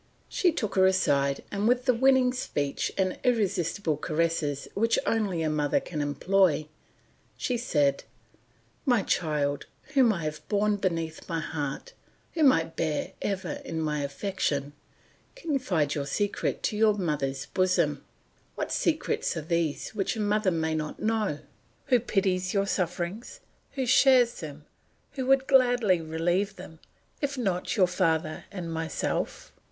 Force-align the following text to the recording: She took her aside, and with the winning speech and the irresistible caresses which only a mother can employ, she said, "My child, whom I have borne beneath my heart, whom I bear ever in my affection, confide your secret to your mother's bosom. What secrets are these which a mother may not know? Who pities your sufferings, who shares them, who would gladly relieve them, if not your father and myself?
She 0.29 0.51
took 0.51 0.73
her 0.77 0.87
aside, 0.87 1.43
and 1.51 1.67
with 1.67 1.85
the 1.85 1.93
winning 1.93 2.33
speech 2.33 2.91
and 2.97 3.11
the 3.11 3.19
irresistible 3.23 3.97
caresses 3.97 4.67
which 4.73 4.97
only 5.05 5.43
a 5.43 5.47
mother 5.51 5.79
can 5.79 6.01
employ, 6.01 6.67
she 7.37 7.55
said, 7.55 8.03
"My 8.83 9.03
child, 9.03 9.67
whom 9.93 10.11
I 10.11 10.23
have 10.23 10.41
borne 10.49 10.77
beneath 10.77 11.29
my 11.29 11.39
heart, 11.39 11.93
whom 12.33 12.51
I 12.51 12.63
bear 12.63 13.11
ever 13.21 13.61
in 13.63 13.79
my 13.79 13.99
affection, 14.01 14.73
confide 15.35 15.93
your 15.93 16.07
secret 16.07 16.63
to 16.63 16.75
your 16.75 16.95
mother's 16.95 17.45
bosom. 17.45 18.03
What 18.55 18.71
secrets 18.71 19.37
are 19.37 19.41
these 19.41 19.89
which 19.91 20.15
a 20.15 20.19
mother 20.19 20.49
may 20.49 20.73
not 20.73 20.99
know? 20.99 21.41
Who 21.89 21.99
pities 21.99 22.55
your 22.55 22.65
sufferings, 22.65 23.39
who 23.73 23.85
shares 23.85 24.39
them, 24.39 24.65
who 25.11 25.27
would 25.27 25.45
gladly 25.45 26.01
relieve 26.01 26.55
them, 26.55 26.79
if 27.21 27.37
not 27.37 27.77
your 27.77 27.85
father 27.85 28.45
and 28.51 28.73
myself? 28.73 29.51